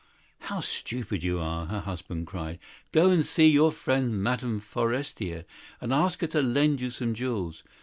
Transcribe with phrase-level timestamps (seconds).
[0.39, 2.57] "How stupid you are!" her husband cried.
[2.91, 5.45] "Go look up your friend, Madame Forestier,
[5.79, 7.61] and ask her to lend you some jewels.